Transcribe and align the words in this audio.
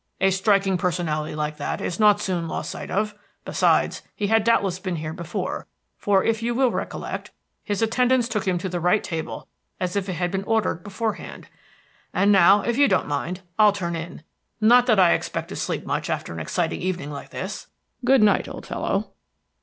"A 0.19 0.31
striking 0.31 0.79
personality 0.79 1.35
like 1.35 1.57
that 1.57 1.79
is 1.79 1.99
not 1.99 2.19
soon 2.19 2.47
lost 2.47 2.71
sight 2.71 2.89
of. 2.89 3.13
Besides, 3.45 4.01
he 4.15 4.25
has 4.29 4.41
doubtless 4.43 4.79
been 4.79 4.95
here 4.95 5.13
before, 5.13 5.67
for, 5.95 6.23
if 6.23 6.41
you 6.41 6.55
will 6.55 6.71
recollect, 6.71 7.29
his 7.63 7.83
attendants 7.83 8.27
took 8.27 8.47
him 8.47 8.57
to 8.57 8.67
the 8.67 8.79
right 8.79 9.03
table 9.03 9.47
as 9.79 9.95
if 9.95 10.09
it 10.09 10.13
had 10.13 10.31
been 10.31 10.43
ordered 10.45 10.83
beforehand. 10.83 11.49
And 12.15 12.31
now, 12.31 12.63
if 12.63 12.79
you 12.79 12.87
don't 12.87 13.05
mind, 13.07 13.41
I'll 13.59 13.73
turn 13.73 13.95
in 13.95 14.23
not 14.59 14.87
that 14.87 14.99
I 14.99 15.11
expect 15.13 15.49
to 15.49 15.55
sleep 15.55 15.85
much 15.85 16.09
after 16.09 16.33
an 16.33 16.39
exciting 16.39 16.81
evening 16.81 17.11
like 17.11 17.29
this. 17.29 17.67
Good 18.03 18.23
night, 18.23 18.47
old 18.47 18.65
fellow." 18.65 19.11